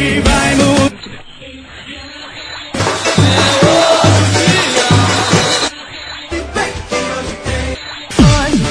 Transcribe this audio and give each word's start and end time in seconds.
Vai 0.00 0.54
mudar. 0.56 0.80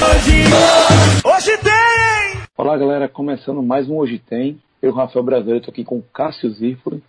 Hoje, 0.01 0.43
hoje 1.23 1.57
tem! 1.61 2.41
Olá 2.57 2.75
galera, 2.75 3.07
começando 3.07 3.61
mais 3.61 3.87
um 3.87 3.97
Hoje 3.97 4.17
Tem. 4.17 4.59
Eu, 4.81 4.91
Rafael 4.91 5.23
Brasileiro, 5.23 5.59
estou 5.59 5.71
aqui 5.71 5.83
com 5.83 5.99
o 5.99 6.03
Cássio 6.11 6.49
Zirpoli. 6.49 7.03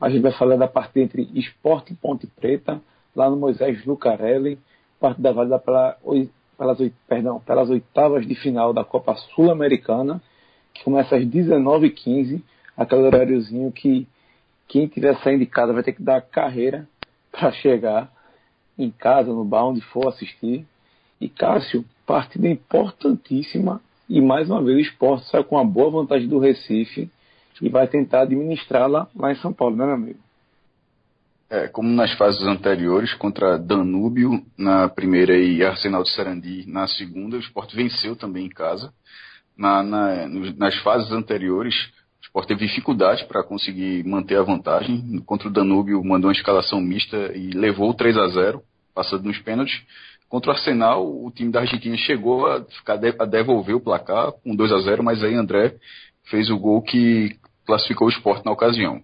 A 0.00 0.08
gente 0.08 0.22
vai 0.22 0.32
falar 0.32 0.56
da 0.56 0.66
partida 0.66 1.04
entre 1.04 1.28
Esporte 1.34 1.92
e 1.92 1.96
Ponte 1.96 2.26
Preta, 2.26 2.80
lá 3.14 3.28
no 3.28 3.36
Moisés 3.36 3.84
Lucarelli, 3.84 4.58
partida 4.98 5.34
válida 5.34 5.58
pela, 5.58 5.98
pelas, 6.56 6.78
perdão, 7.06 7.40
pelas 7.40 7.68
oitavas 7.68 8.26
de 8.26 8.36
final 8.36 8.72
da 8.72 8.84
Copa 8.84 9.14
Sul-Americana, 9.34 10.22
que 10.72 10.82
começa 10.82 11.16
às 11.16 11.24
19h15, 11.26 12.40
aquele 12.76 13.02
horáriozinho 13.02 13.72
que 13.72 14.06
quem 14.68 14.86
tiver 14.86 15.16
saindo 15.18 15.40
de 15.40 15.46
casa 15.46 15.72
vai 15.72 15.82
ter 15.82 15.92
que 15.92 16.02
dar 16.02 16.20
carreira 16.20 16.86
para 17.30 17.52
chegar 17.52 18.10
em 18.78 18.90
casa, 18.90 19.32
no 19.32 19.44
bar, 19.44 19.66
onde 19.66 19.80
for 19.80 20.08
assistir. 20.08 20.66
E 21.20 21.28
Cássio, 21.28 21.84
partida 22.06 22.48
importantíssima. 22.48 23.80
E 24.08 24.20
mais 24.20 24.48
uma 24.48 24.62
vez 24.62 24.76
o 24.76 24.80
esporte 24.80 25.28
sai 25.30 25.42
com 25.42 25.56
uma 25.56 25.64
boa 25.64 25.90
vantagem 25.90 26.28
do 26.28 26.38
Recife 26.38 27.10
e 27.60 27.68
vai 27.68 27.88
tentar 27.88 28.22
administrá-la 28.22 29.08
lá 29.16 29.32
em 29.32 29.36
São 29.36 29.52
Paulo, 29.52 29.76
né, 29.76 29.84
meu 29.84 29.94
amigo? 29.94 30.18
É, 31.48 31.68
como 31.68 31.88
nas 31.88 32.12
fases 32.14 32.42
anteriores, 32.42 33.14
contra 33.14 33.56
Danúbio 33.56 34.44
na 34.58 34.88
primeira 34.88 35.36
e 35.38 35.64
Arsenal 35.64 36.02
de 36.02 36.10
Sarandi 36.10 36.64
na 36.68 36.88
segunda, 36.88 37.36
o 37.36 37.40
esporte 37.40 37.74
venceu 37.76 38.16
também 38.16 38.46
em 38.46 38.50
casa. 38.50 38.92
Na, 39.56 39.82
na, 39.82 40.28
nas 40.28 40.76
fases 40.82 41.10
anteriores, 41.12 41.74
o 42.36 42.38
esporte 42.38 42.48
teve 42.48 42.66
dificuldade 42.66 43.24
para 43.24 43.42
conseguir 43.42 44.04
manter 44.04 44.36
a 44.36 44.42
vantagem. 44.42 45.22
Contra 45.24 45.48
o 45.48 45.50
Danúbio, 45.50 46.04
mandou 46.04 46.28
uma 46.28 46.36
escalação 46.36 46.82
mista 46.82 47.16
e 47.34 47.50
levou 47.52 47.94
3 47.94 48.14
a 48.14 48.28
0 48.28 48.62
passando 48.94 49.24
nos 49.24 49.38
pênaltis. 49.38 49.82
Contra 50.28 50.50
o 50.50 50.54
Arsenal, 50.54 51.24
o 51.24 51.30
time 51.30 51.50
da 51.50 51.60
Argentina 51.60 51.96
chegou 51.96 52.46
a, 52.46 52.62
ficar, 52.62 53.00
a 53.18 53.24
devolver 53.24 53.74
o 53.74 53.80
placar 53.80 54.32
com 54.32 54.54
2 54.54 54.70
a 54.70 54.80
0 54.80 55.02
mas 55.02 55.24
aí 55.24 55.34
André 55.34 55.76
fez 56.24 56.50
o 56.50 56.58
gol 56.58 56.82
que 56.82 57.38
classificou 57.64 58.06
o 58.06 58.10
esporte 58.10 58.44
na 58.44 58.52
ocasião. 58.52 59.00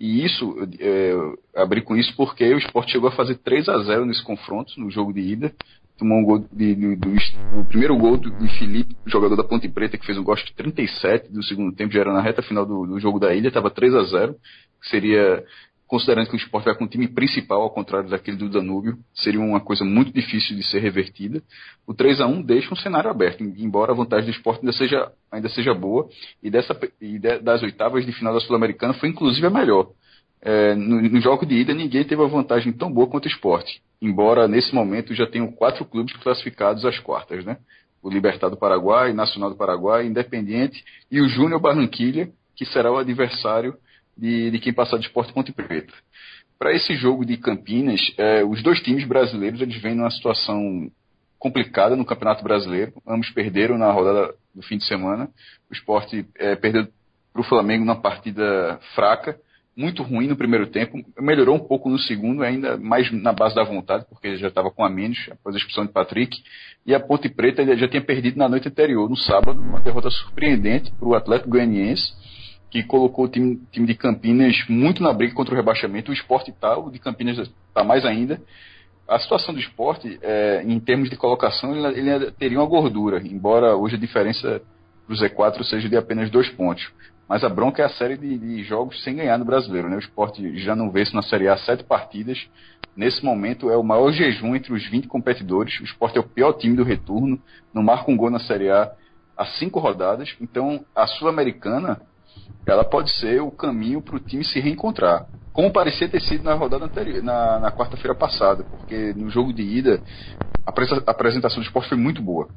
E 0.00 0.24
isso, 0.24 0.56
é, 0.80 1.12
abri 1.54 1.82
com 1.82 1.94
isso 1.96 2.12
porque 2.16 2.52
o 2.52 2.58
esporte 2.58 2.90
chegou 2.90 3.08
a 3.08 3.12
fazer 3.12 3.36
3 3.36 3.68
a 3.68 3.78
0 3.78 4.06
nesse 4.06 4.24
confronto, 4.24 4.72
no 4.76 4.90
jogo 4.90 5.12
de 5.12 5.20
ida. 5.20 5.54
Tomou 6.02 6.18
um 6.18 6.24
gol 6.24 6.44
de, 6.52 6.74
do, 6.74 7.12
o 7.60 7.64
primeiro 7.64 7.96
gol 7.96 8.16
do, 8.16 8.28
de 8.28 8.58
Felipe, 8.58 8.96
jogador 9.06 9.36
da 9.36 9.44
Ponte 9.44 9.68
Preta, 9.68 9.96
que 9.96 10.04
fez 10.04 10.18
um 10.18 10.24
gosto 10.24 10.46
de 10.46 10.54
37 10.54 11.30
do 11.30 11.44
segundo 11.44 11.72
tempo, 11.76 11.92
já 11.94 12.00
era 12.00 12.12
na 12.12 12.20
reta 12.20 12.42
final 12.42 12.66
do, 12.66 12.84
do 12.84 12.98
jogo 12.98 13.20
da 13.20 13.32
ilha, 13.32 13.46
estava 13.46 13.70
3 13.70 13.94
a 13.94 14.02
0 14.02 14.34
que 14.80 14.88
seria 14.88 15.44
considerando 15.86 16.26
que 16.26 16.34
o 16.34 16.36
esporte 16.36 16.64
vai 16.64 16.74
com 16.74 16.86
o 16.86 16.88
time 16.88 17.06
principal, 17.06 17.62
ao 17.62 17.70
contrário 17.70 18.10
daquele 18.10 18.36
do 18.36 18.48
Danúbio, 18.48 18.98
seria 19.14 19.38
uma 19.38 19.60
coisa 19.60 19.84
muito 19.84 20.12
difícil 20.12 20.56
de 20.56 20.64
ser 20.64 20.80
revertida. 20.80 21.40
O 21.86 21.94
3 21.94 22.20
a 22.20 22.26
1 22.26 22.42
deixa 22.42 22.72
um 22.72 22.76
cenário 22.76 23.08
aberto, 23.08 23.44
embora 23.44 23.92
a 23.92 23.94
vantagem 23.94 24.24
do 24.24 24.34
esporte 24.34 24.60
ainda 24.62 24.72
seja, 24.72 25.12
ainda 25.30 25.48
seja 25.50 25.72
boa, 25.72 26.08
e, 26.42 26.50
dessa, 26.50 26.76
e 27.00 27.16
de, 27.16 27.38
das 27.38 27.62
oitavas 27.62 28.04
de 28.04 28.10
final 28.10 28.34
da 28.34 28.40
Sul-Americana 28.40 28.94
foi 28.94 29.08
inclusive 29.08 29.46
a 29.46 29.50
melhor. 29.50 29.90
É, 30.44 30.74
no, 30.74 31.00
no, 31.00 31.20
jogo 31.20 31.46
de 31.46 31.54
ida, 31.54 31.72
ninguém 31.72 32.04
teve 32.04 32.20
uma 32.20 32.28
vantagem 32.28 32.72
tão 32.72 32.92
boa 32.92 33.06
quanto 33.06 33.26
o 33.26 33.28
esporte, 33.28 33.80
embora 34.00 34.48
nesse 34.48 34.74
momento 34.74 35.14
já 35.14 35.24
tenham 35.24 35.52
quatro 35.52 35.84
clubes 35.84 36.16
classificados 36.16 36.84
às 36.84 36.98
quartas, 36.98 37.44
né? 37.44 37.58
O 38.02 38.10
Libertad 38.10 38.50
do 38.50 38.56
Paraguai, 38.56 39.12
Nacional 39.12 39.50
do 39.50 39.56
Paraguai, 39.56 40.04
Independiente 40.04 40.82
e 41.08 41.20
o 41.20 41.28
Júnior 41.28 41.60
Barranquilha, 41.60 42.28
que 42.56 42.66
será 42.66 42.90
o 42.90 42.96
adversário 42.96 43.76
de, 44.18 44.50
de 44.50 44.58
quem 44.58 44.72
passar 44.72 44.98
de 44.98 45.06
esporte 45.06 45.32
Ponte 45.32 45.52
Preta. 45.52 45.92
Para 46.58 46.72
esse 46.72 46.94
jogo 46.96 47.24
de 47.24 47.36
Campinas, 47.36 48.00
é, 48.18 48.44
os 48.44 48.62
dois 48.62 48.80
times 48.80 49.06
brasileiros 49.06 49.60
eles 49.60 49.80
vêm 49.80 49.94
numa 49.94 50.10
situação 50.10 50.90
complicada 51.38 51.96
no 51.96 52.04
Campeonato 52.04 52.44
Brasileiro. 52.44 52.92
Ambos 53.06 53.30
perderam 53.30 53.76
na 53.76 53.90
rodada 53.90 54.34
do 54.54 54.62
fim 54.62 54.78
de 54.78 54.86
semana. 54.86 55.28
O 55.70 55.72
esporte 55.72 56.24
é, 56.36 56.54
perdeu 56.54 56.86
para 57.32 57.42
o 57.42 57.44
Flamengo 57.44 57.84
numa 57.84 58.00
partida 58.00 58.78
fraca, 58.94 59.36
muito 59.76 60.02
ruim 60.02 60.26
no 60.26 60.36
primeiro 60.36 60.66
tempo. 60.66 60.98
Melhorou 61.18 61.56
um 61.56 61.66
pouco 61.66 61.88
no 61.88 61.98
segundo, 61.98 62.42
ainda 62.42 62.76
mais 62.76 63.10
na 63.10 63.32
base 63.32 63.54
da 63.54 63.64
vontade, 63.64 64.04
porque 64.08 64.36
já 64.36 64.48
estava 64.48 64.70
com 64.70 64.84
a 64.84 64.90
menos 64.90 65.18
após 65.30 65.54
a 65.54 65.58
expulsão 65.58 65.86
de 65.86 65.92
Patrick. 65.92 66.42
E 66.86 66.94
a 66.94 67.00
Ponte 67.00 67.28
Preta 67.28 67.64
já 67.76 67.88
tinha 67.88 68.02
perdido 68.02 68.38
na 68.38 68.48
noite 68.48 68.68
anterior, 68.68 69.08
no 69.08 69.16
sábado, 69.16 69.60
uma 69.60 69.80
derrota 69.80 70.10
surpreendente 70.10 70.92
para 70.92 71.08
o 71.08 71.14
Atlético 71.14 71.50
Goianiense 71.50 72.12
que 72.72 72.82
colocou 72.82 73.26
o 73.26 73.28
time, 73.28 73.60
time 73.70 73.86
de 73.86 73.94
Campinas 73.94 74.64
muito 74.66 75.02
na 75.02 75.12
briga 75.12 75.34
contra 75.34 75.52
o 75.52 75.56
rebaixamento. 75.56 76.10
O 76.10 76.14
esporte 76.14 76.50
está, 76.50 76.78
o 76.78 76.90
de 76.90 76.98
Campinas 76.98 77.36
está 77.36 77.84
mais 77.84 78.02
ainda. 78.02 78.40
A 79.06 79.18
situação 79.18 79.52
do 79.52 79.60
esporte, 79.60 80.18
é, 80.22 80.62
em 80.64 80.80
termos 80.80 81.10
de 81.10 81.16
colocação, 81.16 81.76
ele, 81.76 82.10
ele, 82.10 82.30
teria 82.30 82.58
uma 82.58 82.66
gordura, 82.66 83.20
embora 83.22 83.76
hoje 83.76 83.96
a 83.96 83.98
diferença 83.98 84.62
do 85.06 85.14
Z4 85.14 85.62
seja 85.64 85.86
de 85.86 85.98
apenas 85.98 86.30
dois 86.30 86.48
pontos. 86.48 86.90
Mas 87.32 87.42
a 87.44 87.48
bronca 87.48 87.80
é 87.80 87.86
a 87.86 87.88
série 87.88 88.18
de, 88.18 88.36
de 88.36 88.62
jogos 88.62 89.02
sem 89.02 89.16
ganhar 89.16 89.38
no 89.38 89.44
brasileiro. 89.46 89.88
Né? 89.88 89.96
O 89.96 90.00
esporte 90.00 90.54
já 90.58 90.76
não 90.76 90.90
vê-se 90.90 91.14
na 91.14 91.22
Série 91.22 91.48
A 91.48 91.56
sete 91.56 91.82
partidas. 91.82 92.46
Nesse 92.94 93.24
momento 93.24 93.70
é 93.70 93.76
o 93.78 93.82
maior 93.82 94.12
jejum 94.12 94.54
entre 94.54 94.70
os 94.70 94.86
20 94.86 95.08
competidores. 95.08 95.80
O 95.80 95.84
esporte 95.84 96.18
é 96.18 96.20
o 96.20 96.28
pior 96.28 96.52
time 96.52 96.76
do 96.76 96.84
retorno, 96.84 97.40
não 97.72 97.82
marca 97.82 98.10
um 98.10 98.18
gol 98.18 98.28
na 98.28 98.38
Série 98.38 98.68
A 98.68 98.92
há 99.34 99.46
cinco 99.46 99.80
rodadas. 99.80 100.36
Então 100.42 100.84
a 100.94 101.06
Sul-Americana 101.06 102.02
ela 102.66 102.84
pode 102.84 103.10
ser 103.18 103.40
o 103.40 103.50
caminho 103.50 104.02
para 104.02 104.16
o 104.16 104.20
time 104.20 104.44
se 104.44 104.60
reencontrar. 104.60 105.26
Como 105.54 105.72
parecia 105.72 106.10
ter 106.10 106.20
sido 106.20 106.44
na 106.44 106.52
rodada 106.52 106.84
anterior, 106.84 107.22
na, 107.22 107.58
na 107.60 107.72
quarta-feira 107.72 108.14
passada, 108.14 108.62
porque 108.62 109.14
no 109.16 109.30
jogo 109.30 109.54
de 109.54 109.62
ida 109.62 110.02
a 110.66 110.70
apresentação 111.10 111.62
do 111.62 111.64
esporte 111.64 111.88
foi 111.88 111.96
muito 111.96 112.20
boa. 112.20 112.50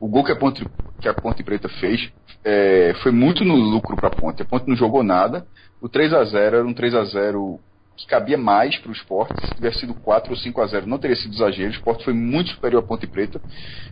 O 0.00 0.08
gol 0.08 0.24
que 0.24 0.32
a 0.32 0.36
Ponte, 0.36 0.64
que 1.00 1.08
a 1.08 1.14
Ponte 1.14 1.42
Preta 1.42 1.68
fez 1.68 2.10
é, 2.44 2.94
foi 3.02 3.12
muito 3.12 3.44
no 3.44 3.54
lucro 3.54 3.96
para 3.96 4.08
a 4.08 4.10
Ponte. 4.10 4.42
A 4.42 4.44
Ponte 4.44 4.68
não 4.68 4.76
jogou 4.76 5.02
nada. 5.02 5.46
O 5.80 5.88
3 5.88 6.12
a 6.12 6.24
0 6.24 6.56
era 6.56 6.66
um 6.66 6.74
3 6.74 6.94
a 6.94 7.04
0 7.04 7.58
que 7.96 8.06
cabia 8.06 8.36
mais 8.36 8.76
para 8.78 8.90
o 8.90 8.92
esporte. 8.92 9.34
Se 9.46 9.54
tivesse 9.54 9.80
sido 9.80 9.94
4 9.94 10.30
ou 10.30 10.36
5 10.36 10.60
a 10.60 10.66
0 10.66 10.86
não 10.86 10.98
teria 10.98 11.16
sido 11.16 11.34
exagero. 11.34 11.70
O 11.70 11.74
esporte 11.74 12.04
foi 12.04 12.12
muito 12.12 12.50
superior 12.50 12.82
à 12.82 12.86
Ponte 12.86 13.06
Preta, 13.06 13.40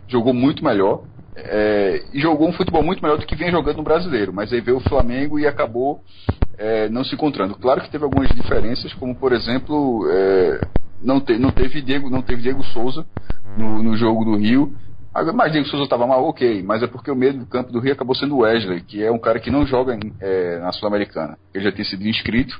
jogou 0.07 0.33
muito 0.33 0.63
melhor. 0.63 1.03
É, 1.37 2.01
e 2.13 2.21
jogou 2.21 2.47
um 2.47 2.53
futebol 2.53 2.81
muito 2.81 3.03
melhor 3.03 3.17
do 3.17 3.25
que 3.25 3.35
vem 3.35 3.51
jogando 3.51 3.77
no 3.77 3.83
brasileiro, 3.83 4.31
mas 4.31 4.53
aí 4.53 4.61
veio 4.61 4.77
o 4.77 4.87
Flamengo 4.87 5.37
e 5.37 5.45
acabou 5.45 6.01
é, 6.57 6.87
não 6.87 7.03
se 7.03 7.13
encontrando. 7.13 7.55
Claro 7.55 7.81
que 7.81 7.89
teve 7.89 8.05
algumas 8.05 8.29
diferenças, 8.29 8.93
como 8.93 9.13
por 9.15 9.33
exemplo, 9.33 10.07
é, 10.09 10.61
não, 11.01 11.19
te, 11.19 11.37
não, 11.37 11.51
teve 11.51 11.81
Diego, 11.81 12.09
não 12.09 12.21
teve 12.21 12.41
Diego 12.41 12.63
Souza 12.67 13.05
no, 13.57 13.83
no 13.83 13.97
jogo 13.97 14.23
do 14.23 14.37
Rio. 14.37 14.73
Mas 15.33 15.51
Diego 15.53 15.67
Souza 15.67 15.85
estava 15.85 16.05
mal, 16.05 16.25
ok, 16.25 16.61
mas 16.61 16.83
é 16.83 16.87
porque 16.87 17.09
o 17.09 17.15
meio 17.15 17.39
do 17.39 17.45
campo 17.45 17.71
do 17.71 17.79
Rio 17.79 17.93
acabou 17.93 18.13
sendo 18.13 18.35
o 18.35 18.39
Wesley, 18.39 18.81
que 18.81 19.01
é 19.01 19.09
um 19.09 19.19
cara 19.19 19.39
que 19.39 19.49
não 19.49 19.65
joga 19.65 19.97
é, 20.19 20.59
na 20.59 20.73
Sul-Americana. 20.73 21.37
Ele 21.53 21.63
já 21.63 21.71
tinha 21.71 21.85
sido 21.85 22.05
inscrito, 22.05 22.53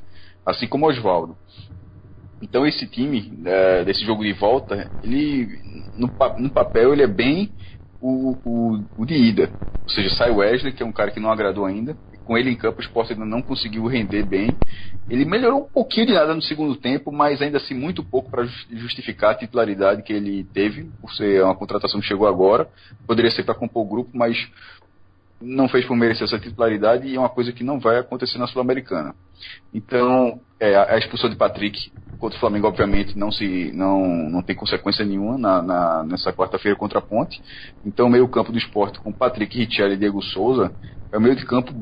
assim 0.45 0.66
como 0.66 0.88
Oswaldo. 0.88 1.35
Então 2.41 2.66
esse 2.66 2.88
time, 2.88 3.41
é, 3.45 3.83
desse 3.83 4.05
jogo 4.05 4.23
de 4.23 4.31
volta, 4.33 4.89
ele 5.03 5.47
no, 5.97 6.09
no 6.38 6.49
papel 6.49 6.93
ele 6.93 7.03
é 7.03 7.07
bem 7.07 7.51
o, 7.99 8.39
o, 8.45 8.85
o, 8.95 9.05
de 9.05 9.16
ida. 9.16 9.51
Ou 9.87 9.93
seja, 9.93 10.09
sai 10.16 10.31
Wesley, 10.31 10.73
que 10.73 10.81
é 10.81 10.85
um 10.85 10.93
cara 10.93 11.11
que 11.11 11.19
não 11.19 11.31
agradou 11.31 11.66
ainda. 11.66 11.97
Com 12.25 12.38
ele 12.38 12.50
em 12.50 12.56
campo, 12.56 12.80
o 12.80 12.84
Sport 12.84 13.12
ainda 13.12 13.25
não 13.25 13.41
conseguiu 13.41 13.86
render 13.86 14.24
bem. 14.24 14.50
Ele 15.08 15.25
melhorou 15.25 15.62
um 15.62 15.69
pouquinho 15.69 16.08
de 16.08 16.13
nada 16.13 16.34
no 16.34 16.41
segundo 16.41 16.75
tempo, 16.75 17.12
mas 17.12 17.41
ainda 17.41 17.58
assim 17.58 17.75
muito 17.75 18.03
pouco 18.03 18.31
para 18.31 18.46
justificar 18.72 19.31
a 19.31 19.36
titularidade 19.36 20.02
que 20.02 20.12
ele 20.12 20.44
teve, 20.46 20.90
por 21.00 21.14
ser 21.14 21.44
uma 21.44 21.56
contratação 21.56 22.02
que 22.02 22.08
chegou 22.08 22.28
agora. 22.28 22.68
Poderia 23.06 23.30
ser 23.30 23.44
para 23.44 23.53
compor 23.53 23.85
o 23.85 23.90
grupo, 23.90 24.09
mas 24.14 24.35
não 25.40 25.67
fez 25.70 25.85
por 25.85 25.96
merecer 25.96 26.23
essa 26.23 26.40
titularidade 26.40 27.08
e 27.08 27.16
é 27.16 27.20
uma 27.20 27.29
coisa 27.29 27.52
que 27.52 27.64
não 27.64 27.79
vai 27.79 27.99
acontecer 27.99 28.38
na 28.38 28.47
Sul-Americana. 28.47 29.14
Então, 29.73 30.40
é, 30.59 30.76
a 30.76 30.97
expulsão 30.97 31.29
de 31.29 31.35
Patrick 31.35 31.91
contra 32.17 32.38
o 32.38 32.40
Flamengo, 32.40 32.67
obviamente, 32.67 33.17
não 33.17 33.32
se 33.32 33.72
não, 33.73 34.29
não 34.29 34.41
tem 34.41 34.55
consequência 34.55 35.05
nenhuma 35.05 35.38
na, 35.38 35.61
na 35.61 36.03
nessa 36.03 36.34
quarta-feira 36.34 36.78
contra 36.78 36.99
a 36.99 37.02
Ponte. 37.02 37.41
Então, 37.85 38.09
meio-campo 38.09 38.52
do 38.52 38.58
esporte 38.58 38.99
com 38.99 39.11
Patrick, 39.11 39.58
Richelli 39.58 39.94
e 39.94 39.97
Diego 39.97 40.22
Souza 40.23 40.73
é 41.11 41.17
o 41.17 41.22
meio 41.22 41.35
de 41.35 41.46
campo 41.46 41.73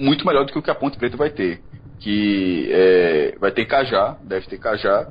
muito 0.00 0.26
melhor 0.26 0.44
do 0.46 0.52
que 0.52 0.58
o 0.58 0.62
que 0.62 0.70
a 0.70 0.74
Ponte 0.74 0.98
Preta 0.98 1.16
vai 1.16 1.30
ter. 1.30 1.60
Que 2.00 2.68
é, 2.72 3.36
vai 3.38 3.52
ter 3.52 3.66
Cajá, 3.66 4.16
deve 4.24 4.46
ter 4.46 4.58
Cajá, 4.58 5.08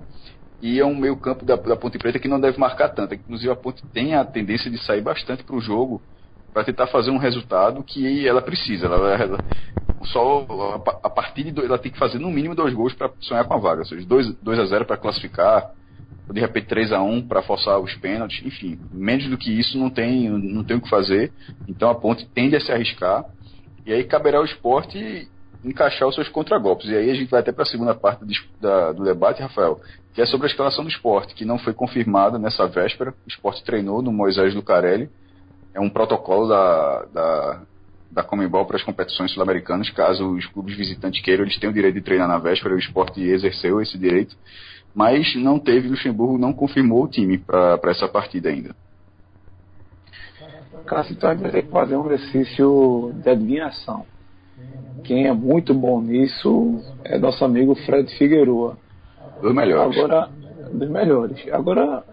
e 0.61 0.79
é 0.79 0.85
um 0.85 0.95
meio-campo 0.95 1.45
da, 1.45 1.55
da 1.55 1.75
Ponte 1.75 1.97
Preta 1.97 2.19
que 2.19 2.27
não 2.27 2.39
deve 2.39 2.57
marcar 2.57 2.89
tanto. 2.89 3.13
Inclusive, 3.13 3.51
a 3.51 3.55
Ponte 3.55 3.85
tem 3.93 4.15
a 4.15 4.25
tendência 4.25 4.69
de 4.69 4.83
sair 4.83 5.01
bastante 5.01 5.43
para 5.43 5.55
o 5.55 5.61
jogo 5.61 6.01
para 6.51 6.63
tentar 6.63 6.87
fazer 6.87 7.11
um 7.11 7.17
resultado 7.17 7.83
que 7.83 8.27
ela 8.27 8.41
precisa. 8.41 8.87
Ela, 8.87 9.13
ela 9.13 9.37
só 10.05 10.45
a, 10.85 11.07
a 11.07 11.09
partir 11.09 11.43
de 11.43 11.51
dois, 11.51 11.67
ela 11.67 11.77
tem 11.77 11.91
que 11.91 11.99
fazer 11.99 12.17
no 12.17 12.31
mínimo 12.31 12.55
dois 12.55 12.73
gols 12.73 12.93
para 12.93 13.11
sonhar 13.19 13.45
com 13.45 13.53
a 13.53 13.57
vaga, 13.57 13.81
ou 13.81 13.85
seja, 13.85 14.05
2 14.05 14.59
a 14.59 14.65
0 14.65 14.85
para 14.85 14.97
classificar, 14.97 15.71
de 16.31 16.39
repente 16.39 16.67
3 16.67 16.91
a 16.91 17.01
1 17.01 17.27
para 17.27 17.41
forçar 17.41 17.79
os 17.79 17.93
pênaltis, 17.95 18.43
enfim, 18.45 18.79
menos 18.91 19.27
do 19.27 19.37
que 19.37 19.51
isso 19.51 19.77
não 19.77 19.89
tem, 19.89 20.29
não 20.29 20.63
tem 20.63 20.77
o 20.77 20.81
que 20.81 20.89
fazer. 20.89 21.31
Então 21.67 21.89
a 21.89 21.95
Ponte 21.95 22.27
tende 22.33 22.55
a 22.55 22.59
se 22.59 22.71
arriscar 22.71 23.25
e 23.89 23.93
aí 23.93 24.03
caberá 24.03 24.37
ao 24.37 24.45
esporte 24.45 25.27
encaixar 25.65 26.07
os 26.07 26.13
seus 26.13 26.29
contragolpes. 26.29 26.87
E 26.87 26.95
aí 26.95 27.09
a 27.09 27.15
gente 27.15 27.31
vai 27.31 27.39
até 27.39 27.51
para 27.51 27.63
a 27.63 27.65
segunda 27.65 27.95
parte 27.95 28.23
do, 28.23 28.31
da, 28.61 28.91
do 28.91 29.03
debate, 29.03 29.41
Rafael, 29.41 29.81
que 30.13 30.21
é 30.21 30.27
sobre 30.27 30.45
a 30.45 30.49
escalação 30.51 30.83
do 30.83 30.91
esporte, 30.91 31.33
que 31.33 31.43
não 31.43 31.57
foi 31.57 31.73
confirmada 31.73 32.37
nessa 32.37 32.67
véspera. 32.67 33.15
O 33.25 33.27
esporte 33.27 33.63
treinou 33.63 33.99
no 34.03 34.11
Moisés 34.11 34.53
Lucarelli. 34.53 35.09
É 35.73 35.79
um 35.79 35.89
protocolo 35.89 36.47
da, 36.47 37.05
da, 37.11 37.61
da 38.11 38.23
Comembol 38.23 38.63
para 38.67 38.77
as 38.77 38.83
competições 38.83 39.31
sul-americanas. 39.31 39.89
Caso 39.89 40.35
os 40.35 40.45
clubes 40.45 40.77
visitantes 40.77 41.23
queiram, 41.23 41.43
eles 41.43 41.57
têm 41.57 41.67
o 41.67 41.73
direito 41.73 41.95
de 41.95 42.01
treinar 42.01 42.27
na 42.27 42.37
véspera. 42.37 42.75
O 42.75 42.79
esporte 42.79 43.23
exerceu 43.23 43.81
esse 43.81 43.97
direito. 43.97 44.37
Mas 44.93 45.35
não 45.35 45.57
teve, 45.57 45.87
Luxemburgo 45.87 46.37
não 46.37 46.53
confirmou 46.53 47.05
o 47.05 47.07
time 47.07 47.39
para 47.39 47.79
essa 47.89 48.07
partida 48.07 48.49
ainda. 48.49 48.75
Então 50.89 51.29
a 51.29 51.33
gente 51.33 51.41
vai 51.41 51.51
ter 51.51 51.63
que 51.63 51.71
fazer 51.71 51.95
um 51.95 52.05
exercício 52.11 53.11
de 53.21 53.29
adivinhação. 53.29 54.05
Quem 55.03 55.27
é 55.27 55.33
muito 55.33 55.73
bom 55.73 56.01
nisso 56.01 56.81
é 57.03 57.17
nosso 57.17 57.43
amigo 57.45 57.75
Fred 57.85 58.11
Figueroa. 58.17 58.77
Dos 59.41 59.53
melhores. 59.53 59.97
Agora, 59.97 60.29
dos 60.73 60.89
melhores. 60.89 61.47
Agora, 61.51 62.03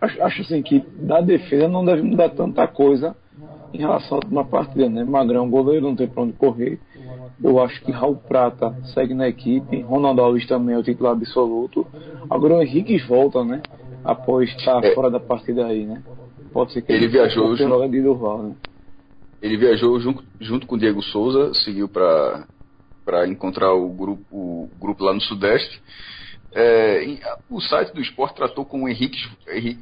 acho, 0.00 0.22
acho 0.22 0.42
assim 0.42 0.62
que 0.62 0.84
da 0.98 1.20
defesa 1.20 1.66
não 1.68 1.84
deve 1.84 2.02
mudar 2.02 2.30
tanta 2.30 2.66
coisa 2.68 3.16
em 3.72 3.78
relação 3.78 4.18
a 4.22 4.28
uma 4.28 4.44
partida, 4.44 4.88
né? 4.88 5.04
Magrão, 5.04 5.50
goleiro, 5.50 5.86
não 5.86 5.96
tem 5.96 6.06
pra 6.06 6.22
onde 6.22 6.32
correr. 6.34 6.78
Eu 7.42 7.62
acho 7.62 7.82
que 7.84 7.92
Raul 7.92 8.16
Prata 8.16 8.74
segue 8.94 9.12
na 9.12 9.28
equipe. 9.28 9.82
Ronaldo 9.82 10.22
Alves 10.22 10.46
também 10.46 10.74
é 10.74 10.78
o 10.78 10.82
titular 10.82 11.12
absoluto. 11.12 11.86
Agora 12.30 12.56
o 12.56 12.62
Henrique 12.62 12.98
volta, 13.06 13.44
né? 13.44 13.60
Após 14.04 14.48
estar 14.50 14.82
é. 14.84 14.94
fora 14.94 15.10
da 15.10 15.20
partida 15.20 15.66
aí, 15.66 15.84
né? 15.84 16.02
Pode 16.56 16.72
ser 16.72 16.80
que 16.80 16.90
ele, 16.90 17.04
ele 17.04 17.12
viajou 17.12 17.54
junto, 17.54 17.88
de 17.90 18.00
Durval, 18.00 18.42
né? 18.44 18.56
Ele 19.42 19.58
viajou 19.58 20.00
junto, 20.00 20.24
junto 20.40 20.66
com 20.66 20.76
o 20.76 20.78
Diego 20.78 21.02
Souza, 21.02 21.52
seguiu 21.52 21.86
para 21.86 22.46
para 23.04 23.28
encontrar 23.28 23.74
o 23.74 23.90
grupo, 23.90 24.24
o 24.32 24.70
grupo 24.80 25.04
lá 25.04 25.12
no 25.12 25.20
Sudeste. 25.20 25.82
É, 26.54 27.04
o 27.50 27.60
site 27.60 27.92
do 27.92 28.00
esporte 28.00 28.36
tratou 28.36 28.64
com 28.64 28.84
o 28.84 28.88
Henrique, 28.88 29.18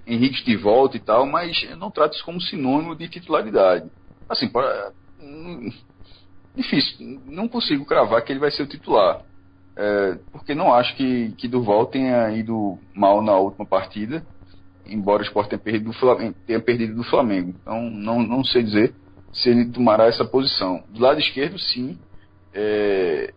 Henrique 0.05 0.44
de 0.44 0.56
volta 0.56 0.97
e 0.97 1.00
tal, 1.00 1.25
mas 1.26 1.56
não 1.79 1.93
trata 1.93 2.17
isso 2.17 2.25
como 2.25 2.41
sinônimo 2.41 2.97
de 2.97 3.09
titularidade. 3.09 3.88
Assim, 4.29 4.49
para, 4.49 4.91
hum, 5.23 5.73
difícil, 6.56 7.20
não 7.27 7.47
consigo 7.47 7.85
cravar 7.85 8.20
que 8.25 8.32
ele 8.32 8.41
vai 8.41 8.50
ser 8.50 8.65
o 8.65 8.67
titular. 8.67 9.23
É, 9.77 10.19
porque 10.32 10.56
não 10.56 10.75
acho 10.75 10.97
que, 10.97 11.31
que 11.38 11.47
Durval 11.47 11.87
tenha 11.87 12.32
ido 12.32 12.77
mal 12.93 13.23
na 13.23 13.37
última 13.37 13.65
partida 13.65 14.27
embora 14.86 15.22
o 15.22 15.25
Sport 15.25 15.48
tenha 15.48 15.58
perdido, 15.58 15.86
do 15.86 15.92
Flamengo, 15.92 16.34
tenha 16.46 16.60
perdido 16.60 16.94
do 16.94 17.04
Flamengo. 17.04 17.54
Então, 17.60 17.90
não, 17.90 18.22
não 18.22 18.44
sei 18.44 18.62
dizer 18.62 18.94
se 19.32 19.50
ele 19.50 19.66
tomará 19.66 20.06
essa 20.06 20.25
posição. 20.25 20.84
Do 20.88 21.00
lado 21.00 21.19
esquerdo, 21.19 21.58
sim. 21.58 21.98
É, 22.52 23.32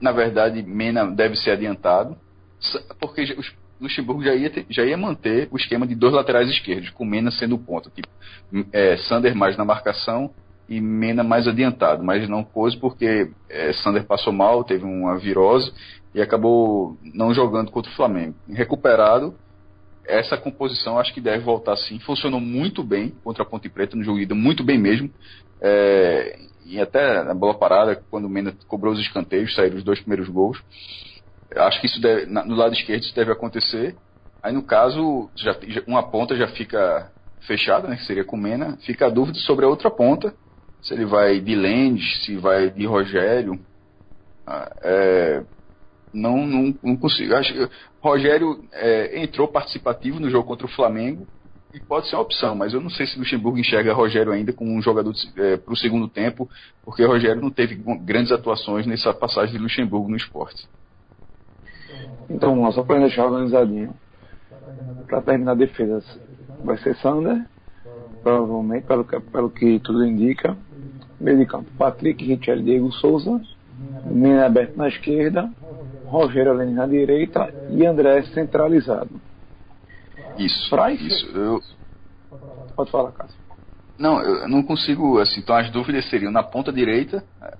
na 0.00 0.12
verdade, 0.12 0.62
Mena 0.62 1.06
deve 1.06 1.36
ser 1.36 1.52
adiantado, 1.52 2.16
porque 2.98 3.22
o 3.22 3.84
Luxemburgo 3.84 4.22
já 4.22 4.34
ia, 4.34 4.50
ter, 4.50 4.66
já 4.68 4.84
ia 4.84 4.96
manter 4.96 5.48
o 5.50 5.56
esquema 5.56 5.86
de 5.86 5.94
dois 5.94 6.14
laterais 6.14 6.48
esquerdos, 6.48 6.90
com 6.90 7.04
Mena 7.04 7.30
sendo 7.30 7.54
o 7.54 7.58
ponto. 7.58 7.90
Tipo, 7.90 8.08
é, 8.72 8.96
Sander 8.96 9.34
mais 9.34 9.56
na 9.56 9.64
marcação 9.64 10.30
e 10.68 10.80
Mena 10.80 11.22
mais 11.22 11.46
adiantado, 11.46 12.02
mas 12.02 12.28
não 12.28 12.42
pôs 12.42 12.74
porque 12.74 13.30
é, 13.50 13.72
Sander 13.74 14.04
passou 14.04 14.32
mal, 14.32 14.64
teve 14.64 14.84
uma 14.84 15.18
virose 15.18 15.72
e 16.14 16.22
acabou 16.22 16.96
não 17.02 17.34
jogando 17.34 17.70
contra 17.70 17.90
o 17.90 17.94
Flamengo. 17.94 18.34
Recuperado, 18.48 19.34
essa 20.06 20.36
composição 20.36 20.98
acho 20.98 21.12
que 21.12 21.20
deve 21.20 21.44
voltar 21.44 21.76
sim. 21.76 21.98
Funcionou 22.00 22.40
muito 22.40 22.82
bem 22.82 23.14
contra 23.22 23.42
a 23.42 23.46
Ponte 23.46 23.68
Preta 23.68 23.96
no 23.96 24.04
jogo 24.04 24.18
ida, 24.18 24.34
muito 24.34 24.62
bem 24.62 24.78
mesmo. 24.78 25.10
É, 25.60 26.38
e 26.66 26.80
até 26.80 27.22
na 27.22 27.34
bola 27.34 27.54
parada, 27.54 28.02
quando 28.10 28.24
o 28.24 28.28
Mena 28.28 28.54
cobrou 28.66 28.92
os 28.92 29.00
escanteios, 29.00 29.54
saíram 29.54 29.76
os 29.76 29.84
dois 29.84 30.00
primeiros 30.00 30.28
gols. 30.28 30.62
Acho 31.54 31.80
que 31.80 31.86
isso 31.86 32.00
deve, 32.00 32.26
no 32.26 32.54
lado 32.54 32.74
esquerdo 32.74 33.02
isso 33.02 33.14
deve 33.14 33.32
acontecer. 33.32 33.94
Aí 34.42 34.52
no 34.52 34.62
caso, 34.62 35.30
já, 35.36 35.56
uma 35.86 36.02
ponta 36.02 36.36
já 36.36 36.48
fica 36.48 37.10
fechada, 37.46 37.88
né, 37.88 37.96
que 37.96 38.04
seria 38.04 38.24
com 38.24 38.36
o 38.36 38.40
Mena. 38.40 38.76
Fica 38.84 39.06
a 39.06 39.10
dúvida 39.10 39.38
sobre 39.38 39.64
a 39.64 39.68
outra 39.68 39.90
ponta, 39.90 40.34
se 40.82 40.92
ele 40.92 41.04
vai 41.04 41.40
de 41.40 41.54
Lendes, 41.54 42.24
se 42.24 42.36
vai 42.36 42.70
de 42.70 42.86
Rogério. 42.86 43.58
Ah, 44.46 44.70
é, 44.82 45.42
não, 46.14 46.46
não, 46.46 46.74
não 46.82 46.96
consigo. 46.96 47.34
Acho 47.34 47.52
que 47.52 47.68
Rogério 48.00 48.64
é, 48.72 49.22
entrou 49.22 49.48
participativo 49.48 50.20
no 50.20 50.30
jogo 50.30 50.46
contra 50.46 50.66
o 50.66 50.70
Flamengo 50.70 51.26
e 51.74 51.80
pode 51.80 52.08
ser 52.08 52.14
uma 52.14 52.22
opção, 52.22 52.54
mas 52.54 52.72
eu 52.72 52.80
não 52.80 52.88
sei 52.88 53.04
se 53.06 53.18
Luxemburgo 53.18 53.58
enxerga 53.58 53.92
Rogério 53.92 54.32
ainda 54.32 54.52
como 54.52 54.70
um 54.70 54.80
jogador 54.80 55.12
é, 55.36 55.56
para 55.56 55.74
o 55.74 55.76
segundo 55.76 56.06
tempo, 56.06 56.48
porque 56.84 57.04
Rogério 57.04 57.42
não 57.42 57.50
teve 57.50 57.74
grandes 58.02 58.30
atuações 58.30 58.86
nessa 58.86 59.12
passagem 59.12 59.56
de 59.56 59.60
Luxemburgo 59.60 60.08
no 60.08 60.16
esporte. 60.16 60.68
Então, 62.30 62.70
só 62.72 62.82
para 62.84 63.00
deixar 63.00 63.26
organizadinho, 63.26 63.92
para 65.08 65.20
terminar 65.20 65.52
a 65.52 65.56
defesa, 65.56 66.02
vai 66.62 66.78
ser 66.78 66.94
Sander, 66.96 67.44
provavelmente, 68.22 68.86
pelo 68.86 69.04
que, 69.04 69.20
pelo 69.20 69.50
que 69.50 69.78
tudo 69.80 70.04
indica. 70.04 70.56
Meio 71.20 71.38
de 71.38 71.46
campo, 71.46 71.70
Patrick, 71.76 72.24
Richel, 72.24 72.62
Diego 72.62 72.90
Souza, 72.92 73.40
Mina 74.06 74.46
aberto 74.46 74.76
na 74.76 74.88
esquerda, 74.88 75.50
Rogério 76.04 76.52
Alene 76.52 76.72
na 76.72 76.86
direita 76.86 77.52
e 77.70 77.84
André 77.86 78.22
centralizado. 78.34 79.10
Isso. 80.38 80.70
Pra 80.70 80.92
isso. 80.92 81.26
Eu... 81.36 81.60
Pode 82.74 82.90
falar, 82.90 83.12
Cássio. 83.12 83.44
Não, 83.98 84.20
eu 84.20 84.48
não 84.48 84.62
consigo, 84.62 85.20
assim, 85.20 85.40
então 85.40 85.54
as 85.54 85.70
dúvidas 85.70 86.08
seriam 86.10 86.32
na 86.32 86.42
ponta 86.42 86.72
direita 86.72 87.22
é, 87.40 87.54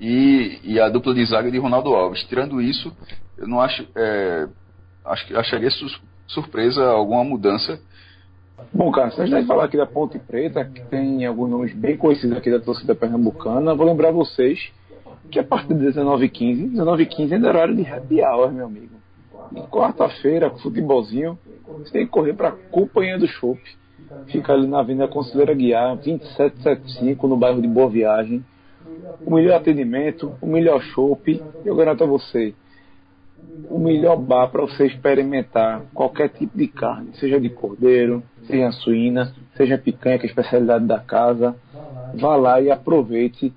e, 0.00 0.58
e 0.64 0.80
a 0.80 0.88
dupla 0.88 1.14
de 1.14 1.24
zaga 1.24 1.50
de 1.50 1.58
Ronaldo 1.58 1.94
Alves. 1.94 2.24
Tirando 2.24 2.60
isso, 2.60 2.92
eu 3.38 3.46
não 3.46 3.60
acho, 3.60 3.86
é, 3.94 4.48
acho 5.04 5.38
acharia 5.38 5.70
su 5.70 5.86
surpresa 6.26 6.84
alguma 6.84 7.22
mudança. 7.22 7.78
Bom, 8.72 8.90
Cássio, 8.90 9.22
antes 9.22 9.36
de 9.36 9.46
falar 9.46 9.66
aqui 9.66 9.76
da 9.76 9.86
Ponte 9.86 10.18
Preta, 10.18 10.64
que 10.64 10.82
tem 10.86 11.24
alguns 11.24 11.50
nomes 11.50 11.72
bem 11.72 11.96
conhecidos 11.96 12.36
aqui 12.36 12.50
da 12.50 12.58
torcida 12.58 12.94
pernambucana, 12.96 13.74
vou 13.74 13.86
lembrar 13.86 14.10
vocês 14.10 14.72
que 15.30 15.38
a 15.38 15.44
partir 15.44 15.74
de 15.74 15.86
19h15, 15.86 16.72
19h15 16.72 17.32
ainda 17.32 17.46
é 17.46 17.50
horário 17.50 17.76
de 17.76 17.86
happy 17.86 18.22
hour, 18.22 18.52
meu 18.52 18.66
amigo. 18.66 18.96
Quarta-feira, 19.70 20.50
futebolzinho, 20.50 21.38
você 21.66 21.92
tem 21.92 22.06
que 22.06 22.12
correr 22.12 22.34
para 22.34 22.48
a 22.48 22.52
Companhia 22.52 23.18
do 23.18 23.26
Chopp. 23.26 23.60
Fica 24.26 24.52
ali 24.52 24.66
na 24.66 24.80
Avenida 24.80 25.08
Conselheira 25.08 25.54
Guiar, 25.54 25.96
2775, 25.96 27.26
no 27.26 27.36
bairro 27.36 27.60
de 27.60 27.68
Boa 27.68 27.88
Viagem. 27.88 28.44
O 29.24 29.34
melhor 29.34 29.56
atendimento, 29.56 30.32
o 30.40 30.46
melhor 30.46 30.80
chopp, 30.80 31.42
eu 31.64 31.74
garanto 31.74 32.04
a 32.04 32.06
você, 32.06 32.54
o 33.68 33.78
melhor 33.78 34.16
bar 34.16 34.48
para 34.48 34.62
você 34.62 34.86
experimentar 34.86 35.82
qualquer 35.94 36.28
tipo 36.28 36.56
de 36.56 36.68
carne, 36.68 37.10
seja 37.14 37.40
de 37.40 37.48
cordeiro, 37.48 38.22
seja 38.46 38.70
suína, 38.72 39.34
seja 39.56 39.78
picanha, 39.78 40.18
que 40.18 40.26
é 40.26 40.28
a 40.28 40.30
especialidade 40.30 40.84
da 40.86 40.98
casa. 40.98 41.56
Vá 42.14 42.36
lá 42.36 42.60
e 42.60 42.70
aproveite 42.70 43.52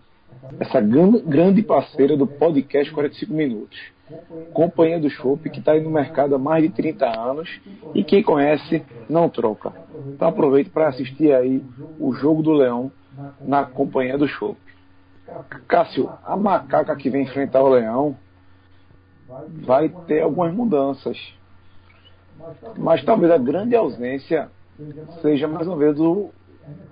essa 0.59 0.81
grande 0.81 1.61
parceira 1.61 2.15
do 2.15 2.25
podcast 2.25 2.91
45 2.93 3.33
Minutos. 3.33 3.79
Companhia 4.53 4.99
do 4.99 5.09
Chopp, 5.09 5.49
que 5.49 5.59
está 5.59 5.73
aí 5.73 5.81
no 5.81 5.91
mercado 5.91 6.33
há 6.33 6.39
mais 6.39 6.63
de 6.63 6.69
30 6.69 7.05
anos 7.05 7.61
e 7.93 8.03
quem 8.03 8.23
conhece 8.23 8.83
não 9.07 9.29
troca. 9.29 9.71
Então 10.07 10.27
aproveite 10.27 10.69
para 10.69 10.87
assistir 10.87 11.33
aí 11.33 11.63
o 11.99 12.13
Jogo 12.13 12.41
do 12.41 12.51
Leão 12.51 12.91
na 13.39 13.65
Companhia 13.65 14.17
do 14.17 14.27
Chopp. 14.27 14.57
Cássio, 15.67 16.09
a 16.25 16.35
macaca 16.35 16.95
que 16.95 17.09
vem 17.09 17.23
enfrentar 17.23 17.61
o 17.61 17.69
Leão 17.69 18.17
vai 19.61 19.89
ter 20.07 20.21
algumas 20.21 20.53
mudanças. 20.53 21.17
Mas 22.77 23.03
talvez 23.03 23.31
a 23.31 23.37
grande 23.37 23.75
ausência 23.75 24.49
seja 25.21 25.47
mais 25.47 25.67
uma 25.67 25.77
vez 25.77 25.99
o, 25.99 26.31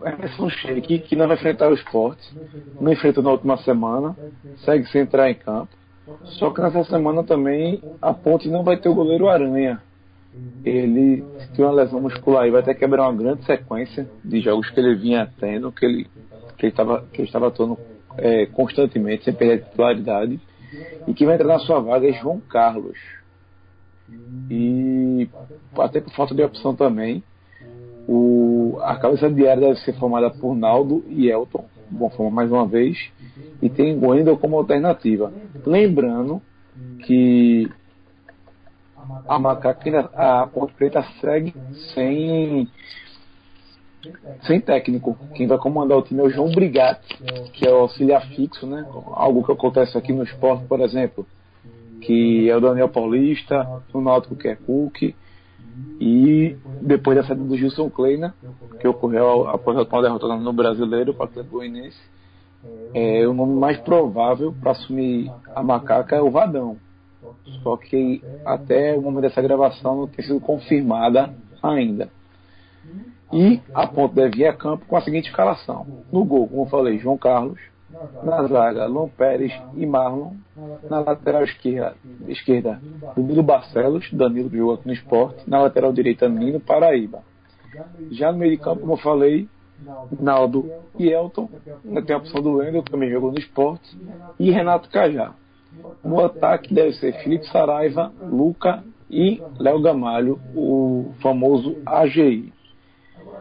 Emerson 0.04 0.50
Sheik, 0.50 1.00
que 1.00 1.16
não 1.16 1.28
vai 1.28 1.38
enfrentar 1.38 1.70
o 1.70 1.74
esporte, 1.74 2.22
não 2.80 2.92
enfrentou 2.92 3.24
na 3.24 3.32
última 3.32 3.58
semana, 3.58 4.16
segue 4.64 4.86
sem 4.88 5.02
entrar 5.02 5.30
em 5.30 5.36
campo. 5.36 5.70
Só 6.24 6.52
que 6.52 6.62
nessa 6.62 6.84
semana 6.86 7.24
também 7.24 7.82
a 8.02 8.14
ponte 8.14 8.48
não 8.48 8.64
vai 8.64 8.78
ter 8.78 8.90
o 8.90 8.96
goleiro 8.96 9.28
Aranha. 9.28 9.82
Ele 10.64 11.24
tem 11.56 11.66
uma 11.66 11.74
lesão 11.74 12.00
muscular 12.00 12.48
e 12.48 12.52
vai 12.52 12.62
que 12.64 12.74
quebrar 12.76 13.10
uma 13.10 13.18
grande 13.18 13.44
sequência 13.46 14.08
de 14.24 14.40
jogos 14.40 14.70
que 14.70 14.80
ele 14.80 14.96
vinha 14.96 15.30
tendo, 15.40 15.72
que 15.72 15.86
ele 15.86 16.08
estava 16.62 17.04
que 17.12 17.22
ele 17.22 17.28
estava 17.28 17.48
atuando 17.48 17.78
é, 18.18 18.46
constantemente, 18.46 19.26
sem 19.26 19.34
perder 19.34 19.64
a 19.64 19.66
titularidade. 19.66 20.40
E 21.08 21.14
que 21.14 21.26
vai 21.26 21.36
entrar 21.36 21.48
na 21.48 21.60
sua 21.60 21.80
vaga 21.80 22.08
é 22.08 22.14
João 22.14 22.40
Carlos. 22.40 22.98
E 24.50 25.28
até 25.78 26.02
por 26.02 26.14
falta 26.14 26.36
de 26.36 26.44
opção 26.44 26.76
também, 26.76 27.24
o, 28.08 28.78
a 28.82 28.96
cabeça 28.96 29.30
diária 29.30 29.68
deve 29.68 29.80
ser 29.82 29.94
formada 29.94 30.30
por 30.30 30.56
Naldo 30.56 31.04
e 31.10 31.30
Elton, 31.30 31.66
bom 31.90 32.10
forma 32.10 32.32
mais 32.32 32.52
uma 32.52 32.66
vez, 32.66 32.98
e 33.62 33.70
tem 33.70 33.98
Wendel 34.00 34.38
como 34.38 34.58
alternativa. 34.58 35.32
Lembrando 35.66 36.42
que 37.06 37.70
a 39.28 39.38
macaquina, 39.38 40.10
a 40.14 40.48
Ponte 40.48 40.74
Preta 40.74 41.04
segue 41.20 41.54
sem 41.94 42.70
sem 44.44 44.62
técnico. 44.62 45.18
Quem 45.34 45.48
vai 45.48 45.58
comandar 45.58 45.98
o 45.98 46.02
time 46.02 46.22
é 46.22 46.24
o 46.24 46.30
João 46.30 46.50
Brigatti, 46.52 47.18
que 47.52 47.68
é 47.68 47.72
o 47.72 47.80
auxiliar 47.80 48.26
fixo, 48.28 48.66
né? 48.66 48.86
Algo 49.14 49.44
que 49.44 49.52
acontece 49.52 49.98
aqui 49.98 50.14
no 50.14 50.24
esporte, 50.24 50.66
por 50.66 50.80
exemplo, 50.80 51.28
que 52.02 52.50
é 52.50 52.56
o 52.56 52.62
Daniel 52.62 52.88
Paulista, 52.88 53.68
o 53.94 54.00
Náutico 54.00 54.36
que 54.36 54.48
é 54.48 54.56
Cook, 54.56 55.14
e 56.00 56.56
depois 56.82 57.18
da 57.18 57.24
saída 57.24 57.44
do 57.44 57.58
Gilson 57.58 57.90
Kleina, 57.90 58.34
que 58.80 58.88
ocorreu 58.88 59.48
após 59.50 59.78
a 59.78 60.02
derrota 60.02 60.28
no 60.38 60.54
Brasileiro 60.54 61.14
para 61.14 61.26
o 61.26 61.30
Atlético 61.30 61.58
Goianiense, 61.58 62.00
é, 62.94 63.28
o 63.28 63.34
nome 63.34 63.54
mais 63.60 63.78
provável 63.80 64.54
para 64.60 64.72
assumir 64.72 65.32
a 65.56 65.64
macaca 65.64 66.16
é 66.16 66.22
o 66.22 66.32
Vadão. 66.32 66.78
Só 67.64 67.78
que 67.78 68.22
até 68.46 68.96
o 68.96 69.02
momento 69.02 69.24
dessa 69.24 69.42
gravação 69.42 69.96
não 69.96 70.08
tem 70.08 70.26
sido 70.26 70.40
confirmada 70.40 71.34
ainda. 71.62 72.10
E 73.32 73.60
a 73.74 73.86
ponto 73.88 74.16
deve 74.16 74.40
ir 74.40 74.48
a 74.48 74.54
campo 74.54 74.86
com 74.86 74.96
a 74.96 75.02
seguinte 75.02 75.30
escalação. 75.30 75.86
No 76.12 76.24
gol, 76.24 76.48
como 76.48 76.64
eu 76.64 76.68
falei, 76.68 76.98
João 77.00 77.18
Carlos. 77.18 77.60
Na 78.24 78.48
zaga, 78.48 78.86
Lom 78.86 79.10
Pérez 79.10 79.54
e 79.76 79.86
Marlon. 79.86 80.34
Na 80.90 81.00
lateral 81.00 81.44
esquerda, 81.44 81.96
esquerda 82.28 82.82
Danilo 83.16 83.44
Barcelos, 83.44 84.12
Danilo 84.12 84.50
que 84.50 84.58
jogou 84.58 84.80
no 84.84 84.94
esporte. 84.94 85.50
Na 85.50 85.62
lateral 85.62 85.94
direita, 85.94 86.28
Nino 86.28 86.60
Paraíba. 86.60 87.22
Já 88.12 88.32
no 88.32 88.40
meio 88.40 88.52
de 88.52 88.64
campo, 88.64 88.82
como 88.82 88.94
eu 88.94 88.98
falei, 88.98 89.48
Naldo 90.20 90.70
e 90.98 91.10
Elton. 91.10 91.50
Tem 92.06 92.16
a 92.16 92.20
opção 92.20 92.42
do 92.42 92.58
Wendel, 92.58 92.84
que 92.84 92.92
também 92.92 93.10
jogou 93.10 93.32
no 93.32 93.40
esporte. 93.40 93.98
E 94.40 94.52
Renato 94.52 94.90
Cajá. 94.90 95.34
No 96.04 96.24
ataque 96.26 96.74
deve 96.74 96.94
ser 96.94 97.14
Felipe 97.24 97.46
Saraiva, 97.48 98.12
Luca 98.22 98.84
e 99.10 99.42
Léo 99.60 99.82
Gamalho, 99.82 100.40
o 100.56 101.14
famoso 101.22 101.78
AGI. 101.86 102.54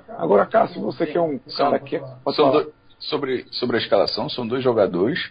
Agora, 0.08 0.46
Cássio, 0.46 0.82
você 0.82 1.06
que 1.06 1.16
é 1.16 1.20
um 1.20 1.38
cara 1.56 1.78
que. 1.78 1.96
É- 1.96 2.32
são 2.32 2.50
do, 2.50 2.72
sobre, 2.98 3.46
sobre 3.50 3.76
a 3.76 3.80
escalação, 3.80 4.28
são 4.28 4.46
dois 4.46 4.62
jogadores, 4.62 5.30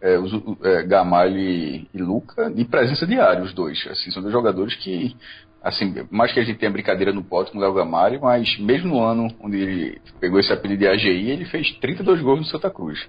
é, 0.00 0.18
os, 0.18 0.32
é, 0.62 0.82
Gamalho 0.82 1.38
e, 1.38 1.88
e, 1.94 1.98
Luca, 1.98 2.50
de 2.50 2.64
presença 2.64 3.06
diária, 3.06 3.42
os 3.42 3.54
dois. 3.54 3.86
Assim, 3.90 4.10
são 4.10 4.22
dois 4.22 4.32
jogadores 4.32 4.74
que, 4.76 5.16
assim, 5.62 6.06
mais 6.10 6.32
que 6.32 6.40
a 6.40 6.44
gente 6.44 6.58
tenha 6.58 6.70
brincadeira 6.70 7.12
no 7.12 7.24
pote 7.24 7.50
com 7.50 7.58
o 7.58 7.60
Léo 7.60 7.72
Gamalho, 7.72 8.20
mas 8.20 8.58
mesmo 8.58 8.88
no 8.88 9.02
ano 9.02 9.34
onde 9.40 9.56
ele 9.56 10.00
pegou 10.20 10.38
esse 10.38 10.52
apelido 10.52 10.80
de 10.80 10.88
AGI, 10.88 11.30
ele 11.30 11.46
fez 11.46 11.70
32 11.78 12.20
gols 12.20 12.40
no 12.40 12.44
Santa 12.44 12.70
Cruz. 12.70 13.08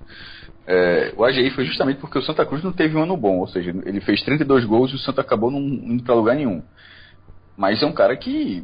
É, 0.67 1.13
o 1.15 1.23
AGI 1.23 1.51
foi 1.51 1.65
justamente 1.65 1.99
porque 1.99 2.17
o 2.17 2.23
Santa 2.23 2.45
Cruz 2.45 2.63
não 2.63 2.71
teve 2.71 2.95
um 2.95 3.03
ano 3.03 3.17
bom, 3.17 3.39
ou 3.39 3.47
seja, 3.47 3.69
ele 3.85 3.99
fez 4.01 4.21
32 4.23 4.65
gols 4.65 4.91
e 4.91 4.95
o 4.95 4.99
Santa 4.99 5.21
acabou 5.21 5.51
não 5.51 5.59
indo 5.59 6.03
para 6.03 6.15
lugar 6.15 6.35
nenhum. 6.35 6.63
Mas 7.57 7.83
é 7.83 7.85
um 7.85 7.93
cara 7.93 8.15
que, 8.15 8.63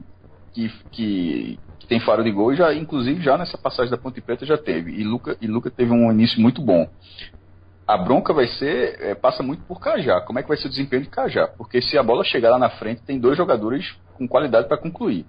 que, 0.53 0.71
que, 0.91 1.60
que, 1.81 1.88
tem 1.88 2.00
faro 2.00 2.23
de 2.23 2.31
gol, 2.31 2.53
já, 2.53 2.73
inclusive 2.73 3.21
já 3.21 3.38
nessa 3.38 3.57
passagem 3.57 3.91
da 3.91 3.97
Ponte 3.97 4.21
Preta 4.21 4.45
já 4.45 4.57
teve. 4.57 4.91
E 4.91 5.03
Luca, 5.03 5.38
e 5.41 5.47
Luca 5.47 5.69
teve 5.69 5.91
um 5.91 6.11
início 6.11 6.39
muito 6.41 6.61
bom. 6.61 6.88
A 7.88 7.97
bronca 7.97 8.33
vai 8.33 8.47
ser, 8.47 8.97
é, 9.01 9.15
passa 9.15 9.43
muito 9.43 9.63
por 9.63 9.79
Cajá. 9.79 10.21
Como 10.21 10.39
é 10.39 10.43
que 10.43 10.47
vai 10.47 10.57
ser 10.57 10.67
o 10.67 10.69
desempenho 10.69 11.03
de 11.03 11.09
Cajá? 11.09 11.47
Porque 11.47 11.81
se 11.81 11.97
a 11.97 12.03
bola 12.03 12.23
chegar 12.23 12.51
lá 12.51 12.59
na 12.59 12.69
frente, 12.69 13.01
tem 13.01 13.19
dois 13.19 13.38
jogadores 13.38 13.95
com 14.17 14.27
qualidade 14.27 14.67
para 14.67 14.77
concluir, 14.77 15.25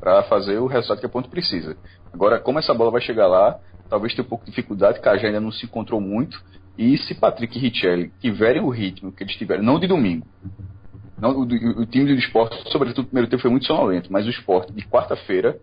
para 0.00 0.22
fazer 0.24 0.58
o 0.58 0.66
resultado 0.66 1.00
que 1.00 1.06
a 1.06 1.08
Ponte 1.08 1.28
precisa. 1.28 1.76
Agora, 2.12 2.40
como 2.40 2.58
essa 2.58 2.74
bola 2.74 2.90
vai 2.90 3.00
chegar 3.00 3.28
lá, 3.28 3.58
talvez 3.88 4.14
tenha 4.14 4.24
um 4.24 4.28
pouco 4.28 4.44
de 4.44 4.50
dificuldade, 4.50 5.00
Cajá 5.00 5.26
ainda 5.26 5.40
não 5.40 5.52
se 5.52 5.66
encontrou 5.66 6.00
muito. 6.00 6.42
E 6.76 6.96
se 6.98 7.14
Patrick 7.14 7.58
e 7.58 7.60
Richelli 7.60 8.10
tiverem 8.20 8.62
o 8.62 8.70
ritmo 8.70 9.12
que 9.12 9.22
eles 9.22 9.36
tiveram, 9.36 9.62
não 9.62 9.78
de 9.78 9.86
domingo, 9.86 10.26
não, 11.20 11.32
o, 11.32 11.42
o, 11.42 11.86
time 11.86 12.06
do 12.06 12.18
esporte, 12.18 12.56
sobretudo 12.72 13.02
no 13.02 13.08
primeiro 13.08 13.28
tempo, 13.28 13.42
foi 13.42 13.50
muito 13.50 13.66
sonolento, 13.66 14.10
mas 14.10 14.26
o 14.26 14.30
esporte 14.30 14.72
de 14.72 14.82
quarta-feira, 14.86 15.58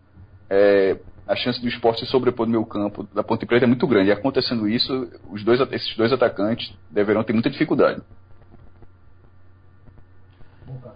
é, 0.49 0.97
a 1.27 1.35
chance 1.35 1.61
do 1.61 1.67
esporte 1.67 2.01
se 2.01 2.11
sobrepor 2.11 2.45
no 2.45 2.53
meu 2.53 2.65
campo 2.65 3.07
da 3.13 3.23
Ponte 3.23 3.45
Preta 3.45 3.65
é 3.65 3.67
muito 3.67 3.85
grande. 3.87 4.09
E 4.09 4.11
acontecendo 4.11 4.67
isso, 4.67 5.09
os 5.29 5.43
dois, 5.43 5.59
esses 5.71 5.95
dois 5.95 6.11
atacantes 6.13 6.73
deverão 6.89 7.23
ter 7.23 7.33
muita 7.33 7.49
dificuldade. 7.49 8.01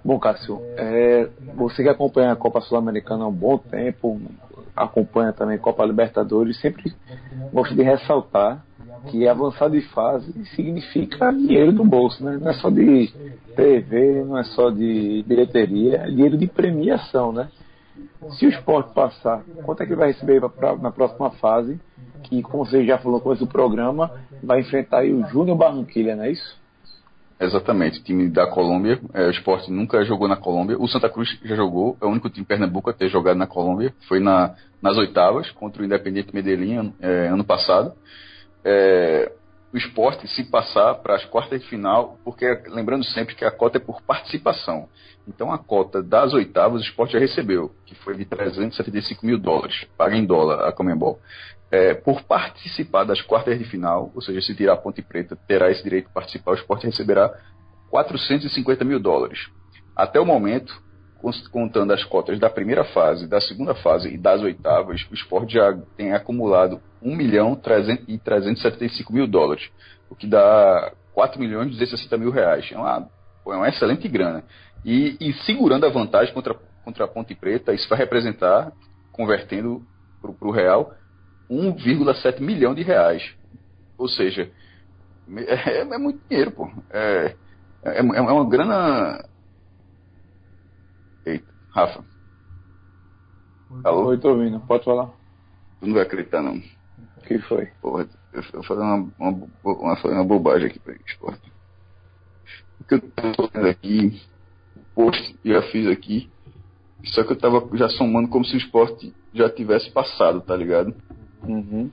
Bom, 0.04 0.18
Cássio, 0.20 0.62
é, 0.78 1.30
você 1.56 1.84
que 1.84 1.90
acompanha 1.90 2.32
a 2.32 2.36
Copa 2.36 2.62
Sul-Americana 2.62 3.26
há 3.26 3.28
um 3.28 3.34
bom 3.34 3.58
tempo, 3.58 4.20
acompanha 4.76 5.32
também 5.32 5.58
a 5.58 5.60
Copa 5.60 5.86
Libertadores, 5.86 6.60
sempre 6.60 6.92
gosto 7.54 7.76
de 7.76 7.84
ressaltar 7.84 8.64
que 9.10 9.28
avançar 9.28 9.70
de 9.70 9.82
fase 9.82 10.46
significa 10.56 11.32
dinheiro 11.32 11.72
do 11.72 11.84
bolso, 11.84 12.24
né? 12.24 12.38
Não 12.40 12.50
é 12.50 12.54
só 12.54 12.70
de 12.70 13.12
TV, 13.56 14.24
não 14.24 14.38
é 14.38 14.44
só 14.44 14.70
de 14.70 15.24
bilheteria, 15.28 15.98
é 15.98 16.08
dinheiro 16.08 16.38
de 16.38 16.48
premiação, 16.48 17.32
né? 17.32 17.50
Se 18.38 18.46
o 18.46 18.50
esporte 18.50 18.94
passar, 18.94 19.44
quanto 19.64 19.84
é 19.84 19.86
que 19.86 19.96
vai 19.96 20.10
receber 20.10 20.42
pra, 20.50 20.76
na 20.76 20.92
próxima 20.92 21.32
fase? 21.32 21.80
Que, 22.24 22.42
como 22.42 22.66
você 22.66 22.86
já 22.86 22.98
falou 22.98 23.20
com 23.20 23.34
esse 23.34 23.46
programa, 23.46 24.12
vai 24.44 24.62
enfrentar 24.62 25.04
o 25.04 25.28
Júnior 25.28 25.58
Barranquilha, 25.58 26.16
não 26.16 26.24
é 26.24 26.32
isso? 26.32 26.62
Exatamente, 27.40 28.00
o 28.00 28.04
time 28.04 28.30
da 28.30 28.46
Colômbia, 28.46 29.00
é, 29.16 29.26
o 29.26 29.32
esporte 29.32 29.72
nunca 29.72 30.06
jogou 30.06 30.28
na 30.28 30.38
Colômbia, 30.38 30.78
o 30.80 30.88
Santa 30.88 31.10
Cruz 31.10 31.28
já 31.44 31.56
jogou, 31.56 31.98
é 32.00 32.06
o 32.06 32.10
único 32.10 32.30
time 32.30 32.46
Pernambuco 32.46 32.92
a 32.92 32.94
ter 32.94 33.10
jogado 33.10 33.36
na 33.36 33.48
Colômbia, 33.48 33.92
foi 34.08 34.20
na, 34.20 34.54
nas 34.80 34.96
oitavas 34.96 35.50
contra 35.50 35.82
o 35.82 35.86
Independiente 35.86 36.36
Medellín 36.36 36.94
é, 37.02 37.30
ano 37.30 37.44
passado. 37.44 37.94
É, 38.64 39.32
o 39.74 39.78
esporte 39.78 40.28
se 40.28 40.44
passar 40.44 40.96
para 40.96 41.16
as 41.16 41.26
quartas 41.26 41.62
de 41.62 41.68
final, 41.68 42.18
porque 42.26 42.46
lembrando 42.68 43.06
sempre 43.06 43.36
que 43.36 43.46
a 43.46 43.52
cota 43.52 43.78
é 43.78 43.80
por 43.80 44.02
participação. 44.02 44.90
Então 45.28 45.52
a 45.52 45.58
cota 45.58 46.04
das 46.04 46.34
oitavas 46.34 46.82
o 46.82 46.84
esporte 46.84 47.14
já 47.14 47.20
recebeu, 47.20 47.72
que 47.86 47.96
foi 47.96 48.18
de 48.18 48.26
375 48.26 49.26
mil 49.26 49.40
dólares, 49.40 49.86
paga 49.98 50.16
em 50.16 50.26
dólar 50.26 50.68
a 50.68 50.72
Comembol. 50.72 51.20
É, 51.72 51.94
por 51.94 52.22
participar 52.24 53.06
das 53.06 53.22
quartas 53.22 53.58
de 53.58 53.64
final, 53.64 54.12
ou 54.14 54.22
seja, 54.22 54.42
se 54.42 54.54
tirar 54.54 54.74
a 54.74 54.78
Ponte 54.78 55.02
Preta, 55.02 55.38
terá 55.48 55.72
esse 55.72 55.82
direito 55.82 56.08
de 56.08 56.14
participar, 56.14 56.52
o 56.52 56.56
esporte 56.56 56.86
receberá 56.86 57.34
450 57.90 58.84
mil 58.84 59.00
dólares. 59.00 59.48
Até 59.96 60.20
o 60.20 60.26
momento, 60.26 60.74
contando 61.52 61.92
as 61.94 62.04
cotas 62.04 62.40
da 62.40 62.50
primeira 62.50 62.84
fase, 62.86 63.28
da 63.28 63.40
segunda 63.40 63.76
fase 63.76 64.10
e 64.10 64.18
das 64.18 64.42
oitavas, 64.42 65.06
o 65.10 65.14
esporte 65.14 65.54
já 65.54 65.78
tem 65.96 66.14
acumulado 66.14 66.82
1 67.02 67.16
milhão 67.16 67.60
e 68.08 68.18
375 68.18 69.14
mil 69.14 69.28
dólares, 69.28 69.70
o 70.10 70.16
que 70.16 70.28
dá 70.28 70.92
4 71.14 71.40
milhões 71.40 71.68
e 71.68 71.72
260 71.72 72.18
mil 72.18 72.32
reais. 72.32 72.70
É 72.72 72.78
uma, 72.78 73.10
é 73.48 73.50
uma 73.50 73.70
excelente 73.70 74.08
grana. 74.08 74.44
E, 74.84 75.16
e, 75.20 75.34
segurando 75.46 75.86
a 75.86 75.90
vantagem 75.90 76.34
contra, 76.34 76.56
contra 76.84 77.06
a 77.06 77.08
Ponte 77.08 77.36
Preta, 77.36 77.74
isso 77.74 77.88
vai 77.88 78.00
representar, 78.00 78.72
convertendo 79.12 79.84
para 80.22 80.48
o 80.48 80.52
real, 80.52 80.94
1,7 81.50 82.40
milhão 82.40 82.74
de 82.74 82.82
reais. 82.82 83.34
Ou 83.98 84.08
seja, 84.08 84.50
é, 85.38 85.82
é 85.82 85.98
muito 85.98 86.20
dinheiro, 86.28 86.52
pô. 86.52 86.70
É, 86.90 87.36
é, 87.84 87.98
é 88.00 88.22
uma 88.22 88.50
grana 88.50 89.24
Eita, 91.26 91.54
Rafa. 91.70 92.04
Alô? 93.84 94.08
Oi, 94.08 94.20
tô 94.20 94.30
ouvindo. 94.30 94.60
Pode 94.62 94.84
falar. 94.84 95.08
Tu 95.80 95.86
não 95.88 95.94
vai 95.94 96.04
acreditar, 96.04 96.42
não. 96.42 96.56
O 96.56 97.22
que 97.22 97.40
foi? 97.40 97.68
Porra, 97.80 98.08
eu 98.34 98.42
vou 98.54 98.64
fazer 98.64 98.82
uma, 98.82 99.12
uma, 99.20 99.48
uma, 99.64 100.04
uma 100.04 100.24
bobagem 100.24 100.68
aqui 100.68 100.80
pra 100.80 100.96
esporte. 101.08 101.52
O 102.80 102.84
que 102.84 102.96
eu 102.96 103.02
tô 103.02 103.48
fazendo 103.48 103.68
aqui, 103.70 104.22
o 104.76 104.84
post 104.96 105.40
já 105.46 105.62
fiz 105.72 105.88
aqui, 105.88 106.32
só 107.06 107.24
que 107.24 107.34
eu 107.34 107.38
tava 107.38 107.78
já 107.78 107.88
somando 107.90 108.30
como 108.30 108.44
se 108.44 108.56
o 108.56 108.58
esporte 108.58 109.14
já 109.34 109.50
tivesse 109.50 109.92
passado, 109.92 110.42
tá 110.42 110.56
ligado? 110.56 110.96
Uhum. 111.44 111.92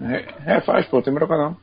É, 0.00 0.56
é 0.56 0.60
faz, 0.62 0.86
pô, 0.88 1.02
tem 1.02 1.12
bronca 1.12 1.36
não. 1.36 1.56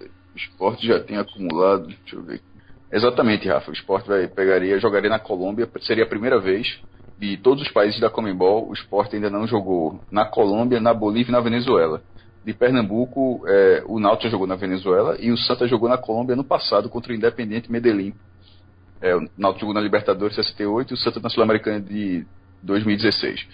O 0.00 0.36
esporte 0.36 0.86
já 0.86 1.02
tem 1.02 1.16
acumulado, 1.18 1.88
deixa 1.88 2.14
eu 2.16 2.22
ver 2.22 2.36
aqui. 2.36 2.47
Exatamente, 2.90 3.46
Rafa. 3.46 3.70
O 3.70 3.74
esporte 3.74 4.08
vai, 4.08 4.26
pegaria, 4.28 4.78
jogaria 4.78 5.10
na 5.10 5.18
Colômbia. 5.18 5.68
Seria 5.80 6.04
a 6.04 6.08
primeira 6.08 6.40
vez 6.40 6.80
de 7.18 7.36
todos 7.36 7.62
os 7.62 7.70
países 7.70 8.00
da 8.00 8.08
Comembol. 8.08 8.68
O 8.68 8.72
esporte 8.72 9.16
ainda 9.16 9.28
não 9.28 9.46
jogou 9.46 10.00
na 10.10 10.24
Colômbia, 10.24 10.80
na 10.80 10.94
Bolívia 10.94 11.30
e 11.30 11.32
na 11.32 11.40
Venezuela. 11.40 12.02
De 12.44 12.54
Pernambuco, 12.54 13.42
é, 13.46 13.82
o 13.86 13.98
Náutico 13.98 14.30
jogou 14.30 14.46
na 14.46 14.56
Venezuela 14.56 15.16
e 15.20 15.30
o 15.30 15.36
Santa 15.36 15.66
jogou 15.66 15.88
na 15.88 15.98
Colômbia 15.98 16.34
no 16.34 16.44
passado 16.44 16.88
contra 16.88 17.12
o 17.12 17.14
Independente 17.14 17.70
Medellín. 17.70 18.14
É, 19.00 19.14
o 19.14 19.28
Náutico 19.36 19.60
jogou 19.60 19.74
na 19.74 19.80
Libertadores 19.80 20.34
68 20.34 20.90
e 20.90 20.94
o 20.94 20.96
Santa 20.96 21.20
na 21.20 21.28
Sul-Americana 21.28 21.80
de 21.80 22.24
2016. 22.62 23.46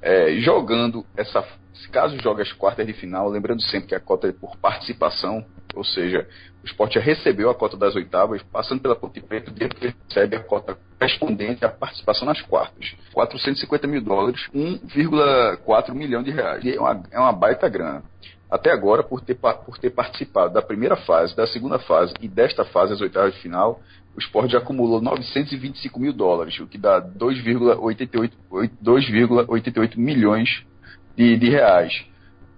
É, 0.00 0.36
jogando 0.40 1.04
essa. 1.16 1.44
Caso 1.92 2.18
jogue 2.20 2.42
as 2.42 2.52
quartas 2.52 2.86
de 2.86 2.92
final, 2.92 3.28
lembrando 3.28 3.62
sempre 3.62 3.88
que 3.88 3.94
a 3.94 4.00
cota 4.00 4.28
é 4.28 4.32
por 4.32 4.56
participação, 4.56 5.44
ou 5.76 5.84
seja, 5.84 6.26
o 6.62 6.66
esporte 6.66 6.94
já 6.94 7.00
recebeu 7.00 7.50
a 7.50 7.54
cota 7.54 7.76
das 7.76 7.94
oitavas, 7.94 8.42
passando 8.44 8.80
pela 8.80 8.96
Ponte 8.96 9.20
Preta, 9.20 9.52
ele 9.58 9.94
recebe 10.08 10.36
a 10.36 10.40
cota 10.40 10.78
correspondente 10.98 11.64
à 11.64 11.68
participação 11.68 12.26
nas 12.26 12.40
quartas. 12.42 12.94
450 13.12 13.86
mil 13.86 14.02
dólares, 14.02 14.48
1,4 14.54 15.94
milhão 15.94 16.22
de 16.22 16.30
reais. 16.30 16.64
E 16.64 16.74
é 16.74 16.80
uma, 16.80 17.02
é 17.10 17.18
uma 17.18 17.32
baita 17.32 17.68
grana. 17.68 18.02
até 18.50 18.72
agora, 18.72 19.02
por 19.02 19.20
ter, 19.20 19.34
por 19.34 19.76
ter 19.78 19.90
participado 19.90 20.54
da 20.54 20.62
primeira 20.62 20.96
fase, 20.96 21.36
da 21.36 21.46
segunda 21.46 21.78
fase 21.78 22.14
e 22.20 22.28
desta 22.28 22.64
fase, 22.64 22.94
as 22.94 23.00
oitavas 23.00 23.34
de 23.34 23.40
final, 23.40 23.80
o 24.16 24.18
esporte 24.18 24.52
já 24.52 24.58
acumulou 24.58 25.02
925 25.02 26.00
mil 26.00 26.12
dólares, 26.12 26.58
o 26.58 26.66
que 26.66 26.78
dá 26.78 27.00
2,88 27.02 29.98
milhões 29.98 30.64
de, 31.14 31.36
de 31.36 31.50
reais. 31.50 31.92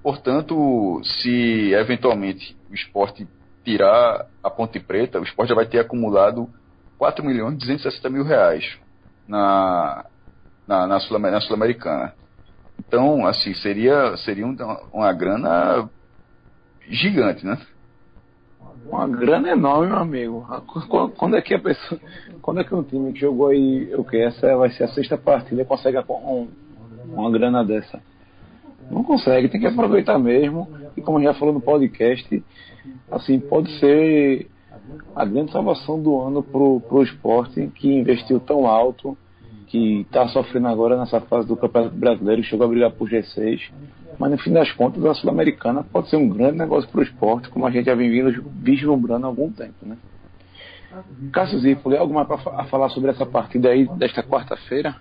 Portanto, 0.09 1.03
se 1.05 1.71
eventualmente 1.75 2.57
o 2.71 2.75
esporte 2.75 3.29
tirar 3.63 4.25
a 4.43 4.49
Ponte 4.49 4.81
Preta, 4.81 5.21
o 5.21 5.23
esporte 5.23 5.51
já 5.51 5.55
vai 5.55 5.67
ter 5.67 5.81
acumulado 5.81 6.49
4 6.97 7.23
milhões 7.23 7.57
e 7.57 7.59
260 7.59 8.09
mil 8.09 8.25
reais 8.25 8.79
na, 9.29 10.07
na, 10.67 10.87
na 10.87 10.99
Sul-Americana. 10.99 12.15
então, 12.79 13.27
assim, 13.27 13.53
seria, 13.53 14.17
seria 14.17 14.47
uma, 14.47 14.81
uma 14.91 15.13
grana 15.13 15.91
gigante, 16.89 17.45
né? 17.45 17.59
Uma 18.87 19.07
grana 19.07 19.51
enorme, 19.51 19.89
meu 19.89 19.99
amigo. 19.99 20.47
Quando 21.19 21.37
é 21.37 21.43
que 21.43 21.53
a 21.53 21.61
pessoa. 21.61 22.01
Quando 22.41 22.61
é 22.61 22.65
que 22.65 22.75
um 22.75 22.83
time 22.83 23.13
que 23.13 23.21
jogou 23.21 23.49
aí, 23.49 23.95
o? 23.95 24.07
Essa 24.11 24.57
vai 24.57 24.71
ser 24.71 24.85
a 24.85 24.89
sexta 24.89 25.19
partida 25.19 25.67
consegue 25.67 25.99
um, 25.99 26.49
uma 27.13 27.31
grana 27.31 27.63
dessa? 27.63 28.01
Não 28.91 29.03
consegue, 29.03 29.49
tem 29.49 29.61
que 29.61 29.67
aproveitar 29.67 30.19
mesmo. 30.19 30.69
E 30.97 31.01
como 31.01 31.23
já 31.23 31.35
falou 31.35 31.55
no 31.55 31.61
podcast, 31.61 32.43
assim, 33.11 33.39
pode 33.39 33.71
ser 33.79 34.49
a 35.15 35.25
grande 35.25 35.53
salvação 35.53 36.01
do 36.01 36.21
ano 36.21 36.43
pro, 36.43 36.81
pro 36.81 37.03
esporte 37.03 37.67
que 37.75 37.93
investiu 37.93 38.41
tão 38.41 38.67
alto, 38.67 39.17
que 39.67 40.01
está 40.01 40.27
sofrendo 40.29 40.69
agora 40.69 40.97
nessa 40.97 41.21
fase 41.21 41.47
do 41.47 41.57
Campeonato 41.57 41.95
Brasileiro, 41.95 42.43
chegou 42.43 42.67
a 42.67 42.69
brigar 42.69 42.91
por 42.93 43.09
G6. 43.09 43.71
Mas 44.19 44.31
no 44.31 44.39
fim 44.39 44.53
das 44.53 44.73
contas, 44.73 45.05
a 45.05 45.15
Sul-Americana 45.15 45.85
pode 45.85 46.09
ser 46.09 46.17
um 46.17 46.29
grande 46.29 46.59
negócio 46.59 46.89
para 46.91 47.01
o 47.01 47.03
esporte, 47.03 47.49
como 47.51 47.67
a 47.67 47.71
gente 47.71 47.85
já 47.85 47.95
vem 47.95 48.11
vindo 48.11 48.43
vislumbrando 48.55 49.27
há 49.27 49.29
algum 49.29 49.51
tempo. 49.53 49.87
Né? 49.87 49.97
Cássio 51.33 51.59
Zipoli, 51.61 51.97
algo 51.97 52.15
mais 52.15 52.27
para 52.27 52.65
falar 52.65 52.89
sobre 52.89 53.11
essa 53.11 53.27
partida 53.27 53.69
aí 53.69 53.87
desta 53.97 54.23
quarta-feira? 54.23 54.97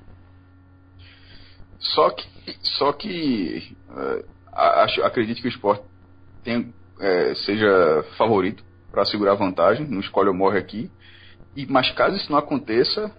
Só 1.79 2.09
que, 2.09 2.27
só 2.61 2.91
que 2.93 3.75
uh, 3.89 4.25
acho, 4.51 5.03
acredito 5.03 5.41
que 5.41 5.47
o 5.47 5.49
esporte 5.49 5.83
tem, 6.43 6.73
é, 6.99 7.35
seja 7.35 8.03
favorito 8.17 8.63
para 8.91 9.05
segurar 9.05 9.35
vantagem, 9.35 9.87
não 9.87 9.99
escolhe 9.99 10.29
ou 10.29 10.35
morre 10.35 10.57
aqui. 10.57 10.89
E, 11.55 11.65
mas 11.65 11.91
caso 11.91 12.15
isso 12.15 12.31
não 12.31 12.39
aconteça, 12.39 13.11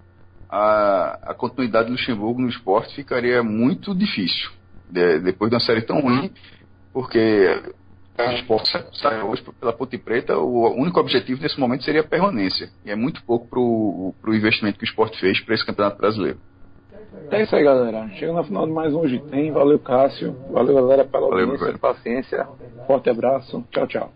a, 0.49 1.31
a 1.31 1.35
continuidade 1.35 1.87
do 1.87 1.93
Luxemburgo 1.93 2.41
no 2.41 2.49
esporte 2.49 2.95
ficaria 2.95 3.43
muito 3.43 3.95
difícil. 3.95 4.51
De, 4.91 5.21
depois 5.21 5.51
de 5.51 5.55
uma 5.55 5.61
série 5.61 5.83
tão 5.83 6.01
ruim, 6.01 6.33
porque 6.93 7.63
o 8.19 8.33
esporte 8.33 8.71
sai 8.95 9.23
hoje 9.23 9.45
pela 9.61 9.73
Ponte 9.73 9.99
Preta, 9.99 10.37
o 10.39 10.75
único 10.75 10.99
objetivo 10.99 11.43
nesse 11.43 11.61
momento 11.61 11.85
seria 11.85 12.01
a 12.01 12.05
permanência. 12.05 12.71
E 12.85 12.91
é 12.91 12.97
muito 12.97 13.23
pouco 13.23 13.47
para 13.49 13.61
o 13.61 14.35
investimento 14.35 14.79
que 14.79 14.85
o 14.85 14.89
esporte 14.89 15.21
fez 15.21 15.41
para 15.41 15.55
esse 15.55 15.65
campeonato 15.65 15.99
brasileiro. 15.99 16.41
É 17.31 17.43
isso 17.43 17.55
aí, 17.55 17.63
galera. 17.63 18.09
Chega 18.15 18.33
no 18.33 18.45
final 18.45 18.67
de 18.67 18.73
mais 18.73 18.95
um 18.95 19.01
Hoje 19.01 19.19
Tem. 19.31 19.51
Valeu, 19.51 19.79
Cássio. 19.79 20.35
Valeu, 20.51 20.75
galera, 20.75 21.05
pela 21.05 21.27
audiência 21.27 21.79
paciência. 21.79 22.49
Forte 22.87 23.11
abraço. 23.11 23.65
Tchau, 23.71 23.87
tchau. 23.87 24.11